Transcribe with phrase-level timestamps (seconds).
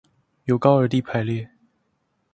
[0.45, 1.51] 由高而低排列